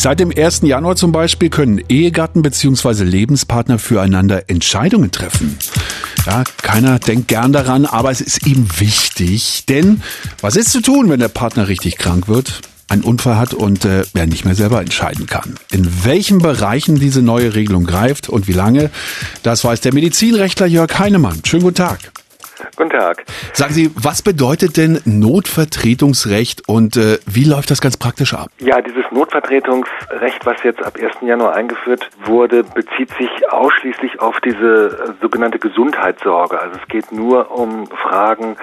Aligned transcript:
Seit 0.00 0.18
dem 0.18 0.32
1. 0.34 0.62
Januar 0.62 0.96
zum 0.96 1.12
Beispiel 1.12 1.50
können 1.50 1.84
Ehegatten 1.90 2.40
bzw. 2.40 3.04
Lebenspartner 3.04 3.78
füreinander 3.78 4.48
Entscheidungen 4.48 5.10
treffen. 5.10 5.58
Ja, 6.24 6.42
keiner 6.62 6.98
denkt 6.98 7.28
gern 7.28 7.52
daran, 7.52 7.84
aber 7.84 8.10
es 8.10 8.22
ist 8.22 8.46
ihm 8.46 8.66
wichtig. 8.78 9.66
Denn 9.68 10.00
was 10.40 10.56
ist 10.56 10.72
zu 10.72 10.80
tun, 10.80 11.10
wenn 11.10 11.20
der 11.20 11.28
Partner 11.28 11.68
richtig 11.68 11.98
krank 11.98 12.28
wird? 12.28 12.62
einen 12.88 13.02
Unfall 13.02 13.36
hat 13.36 13.52
und 13.52 13.84
äh, 13.84 14.04
er 14.14 14.26
nicht 14.26 14.46
mehr 14.46 14.54
selber 14.54 14.80
entscheiden 14.80 15.26
kann. 15.26 15.56
In 15.70 15.86
welchen 16.02 16.38
Bereichen 16.38 16.98
diese 16.98 17.20
neue 17.20 17.54
Regelung 17.54 17.84
greift 17.84 18.28
und 18.28 18.48
wie 18.48 18.52
lange, 18.52 18.90
das 19.42 19.62
weiß 19.62 19.82
der 19.82 19.94
Medizinrechtler 19.94 20.66
Jörg 20.66 20.98
Heinemann. 20.98 21.42
Schönen 21.44 21.62
guten 21.62 21.76
Tag. 21.76 22.10
Guten 22.80 22.92
Tag. 22.92 23.24
Sagen 23.52 23.74
Sie, 23.74 23.90
was 23.94 24.22
bedeutet 24.22 24.78
denn 24.78 25.02
Notvertretungsrecht 25.04 26.66
und 26.66 26.96
äh, 26.96 27.18
wie 27.26 27.44
läuft 27.44 27.70
das 27.70 27.82
ganz 27.82 27.98
praktisch 27.98 28.32
ab? 28.32 28.48
Ja, 28.58 28.80
dieses 28.80 29.04
Notvertretungsrecht, 29.10 30.46
was 30.46 30.62
jetzt 30.62 30.82
ab 30.82 30.96
1. 30.98 31.16
Januar 31.20 31.52
eingeführt 31.52 32.08
wurde, 32.24 32.64
bezieht 32.64 33.10
sich 33.18 33.28
ausschließlich 33.50 34.18
auf 34.20 34.40
diese 34.40 34.86
äh, 34.86 35.12
sogenannte 35.20 35.58
Gesundheitssorge. 35.58 36.58
Also 36.58 36.78
es 36.80 36.88
geht 36.88 37.12
nur 37.12 37.50
um 37.50 37.86
Fragen 37.88 38.56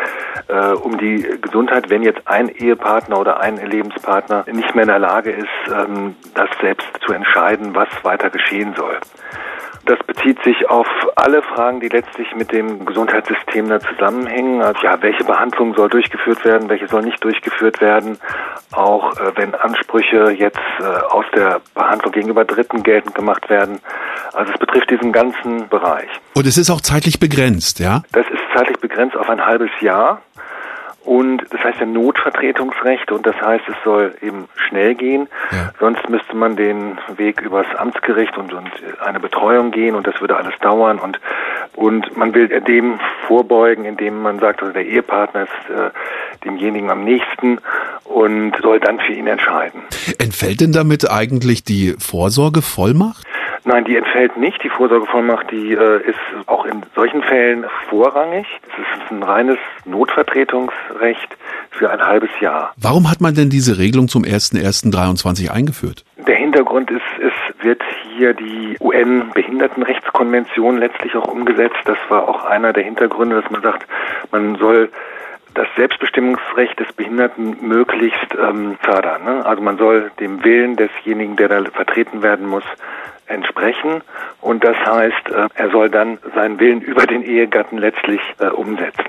äh, 0.47 0.71
um 0.71 0.97
die 0.97 1.23
Gesundheit, 1.39 1.91
wenn 1.91 2.01
jetzt 2.01 2.21
ein 2.25 2.49
Ehepartner 2.49 3.19
oder 3.19 3.39
ein 3.39 3.57
Lebenspartner 3.57 4.45
nicht 4.51 4.73
mehr 4.73 4.85
in 4.85 4.89
der 4.89 4.97
Lage 4.97 5.29
ist, 5.29 5.47
ähm, 5.71 6.15
das 6.33 6.49
selbst 6.59 6.87
zu 7.05 7.13
entscheiden, 7.13 7.75
was 7.75 7.89
weiter 8.01 8.31
geschehen 8.31 8.73
soll. 8.75 8.97
Das 9.87 9.99
bezieht 10.05 10.43
sich 10.43 10.69
auf 10.69 10.87
alle 11.15 11.41
Fragen, 11.41 11.79
die 11.79 11.87
letztlich 11.87 12.27
mit 12.35 12.51
dem 12.51 12.85
Gesundheitssystem 12.85 13.69
da 13.69 13.79
zusammenhängen. 13.79 14.61
Also 14.61 14.81
ja, 14.83 15.01
welche 15.01 15.23
Behandlung 15.23 15.73
soll 15.75 15.87
durchgeführt 15.87 16.43
werden, 16.43 16.67
welche 16.67 16.89
soll 16.89 17.03
nicht 17.03 17.23
durchgeführt 17.23 17.79
werden. 17.79 18.19
Auch 18.73 19.17
äh, 19.17 19.31
wenn 19.35 19.55
Ansprüche 19.55 20.31
jetzt 20.31 20.59
äh, 20.79 20.83
aus 20.83 21.23
der 21.33 21.61
Behandlung 21.73 22.11
gegenüber 22.11 22.43
Dritten 22.43 22.83
geltend 22.83 23.15
gemacht 23.15 23.49
werden. 23.49 23.79
Also 24.33 24.51
es 24.51 24.59
betrifft 24.59 24.91
diesen 24.91 25.13
ganzen 25.13 25.69
Bereich. 25.69 26.09
Und 26.33 26.45
es 26.45 26.57
ist 26.57 26.69
auch 26.69 26.81
zeitlich 26.81 27.19
begrenzt, 27.19 27.79
ja? 27.79 28.03
Das 28.11 28.25
ist 28.27 28.41
zeitlich 28.53 28.79
begrenzt 28.79 29.15
auf 29.15 29.29
ein 29.29 29.43
halbes 29.45 29.71
Jahr. 29.79 30.21
Und 31.07 31.41
das 31.51 31.63
heißt 31.63 31.79
ja 31.79 31.85
Notvertretungsrecht 31.85 33.13
und 33.13 33.25
das 33.25 33.35
heißt, 33.39 33.63
es 33.69 33.75
soll 33.85 34.13
eben 34.21 34.49
schnell 34.55 34.93
gehen. 34.93 35.29
Ja. 35.51 35.71
Sonst 35.79 36.09
müsste 36.09 36.35
man 36.35 36.57
den 36.57 36.97
Weg 37.15 37.39
übers 37.39 37.65
Amtsgericht 37.77 38.37
und, 38.37 38.51
und 38.51 38.69
eine 38.99 39.21
Betreuung 39.21 39.71
gehen 39.71 39.95
und 39.95 40.05
das 40.05 40.19
würde 40.19 40.35
alles 40.35 40.53
dauern 40.59 40.99
und 40.99 41.17
und 41.77 42.17
man 42.17 42.33
will 42.33 42.47
dem 42.61 42.99
vorbeugen, 43.27 43.85
indem 43.85 44.21
man 44.21 44.39
sagt, 44.39 44.61
also 44.61 44.73
der 44.73 44.85
Ehepartner 44.85 45.43
ist 45.43 45.69
äh, 45.69 45.91
demjenigen 46.43 46.89
am 46.89 47.03
nächsten 47.03 47.59
und 48.03 48.55
soll 48.61 48.79
dann 48.79 48.99
für 48.99 49.13
ihn 49.13 49.27
entscheiden. 49.27 49.81
Entfällt 50.17 50.59
denn 50.59 50.71
damit 50.71 51.09
eigentlich 51.09 51.63
die 51.63 51.95
Vorsorgevollmacht? 51.99 53.25
Nein, 53.67 53.83
die 53.83 53.97
entfällt 53.97 54.37
nicht. 54.37 54.63
Die 54.63 54.69
Vorsorgevollmacht, 54.69 55.51
die 55.51 55.73
äh, 55.73 56.01
ist 56.07 56.17
auch 56.45 56.65
in 56.65 56.83
solchen 56.95 57.21
Fällen 57.21 57.65
vorrangig. 57.89 58.47
Es 58.63 59.03
ist 59.03 59.11
ein 59.11 59.21
reines 59.21 59.57
Notvertretungsrecht 59.83 61.35
für 61.71 61.89
ein 61.89 62.01
halbes 62.01 62.29
Jahr. 62.39 62.71
Warum 62.77 63.11
hat 63.11 63.19
man 63.19 63.35
denn 63.35 63.49
diese 63.49 63.77
Regelung 63.77 64.07
zum 64.07 64.23
01.01.23 64.23 65.51
eingeführt? 65.51 66.05
Der 66.15 66.37
Hintergrund 66.37 66.89
ist, 66.91 67.01
es 67.19 67.33
wird 67.65 67.81
hier 68.15 68.33
die 68.33 68.77
UN-Behindertenrechtskonvention 68.79 70.77
letztlich 70.77 71.13
auch 71.17 71.27
umgesetzt. 71.27 71.75
Das 71.83 71.97
war 72.07 72.29
auch 72.29 72.45
einer 72.45 72.71
der 72.71 72.83
Hintergründe, 72.83 73.41
dass 73.41 73.51
man 73.51 73.61
sagt, 73.63 73.85
man 74.31 74.55
soll 74.55 74.89
das 75.57 75.67
Selbstbestimmungsrecht 75.75 76.79
des 76.79 76.93
Behinderten 76.93 77.57
möglichst 77.61 78.33
ähm, 78.39 78.77
fördern. 78.81 79.23
Ne? 79.23 79.45
Also 79.45 79.61
man 79.61 79.77
soll 79.77 80.11
dem 80.19 80.43
Willen 80.43 80.75
desjenigen, 80.75 81.35
der 81.35 81.49
da 81.49 81.63
vertreten 81.71 82.21
werden 82.21 82.47
muss, 82.47 82.63
entsprechen. 83.25 84.01
Und 84.39 84.63
das 84.63 84.77
heißt, 84.77 85.29
äh, 85.29 85.47
er 85.55 85.69
soll 85.71 85.89
dann 85.89 86.19
seinen 86.35 86.59
Willen 86.59 86.81
über 86.81 87.05
den 87.07 87.23
Ehegatten 87.23 87.79
letztlich 87.79 88.21
äh, 88.39 88.47
umsetzen. 88.47 89.05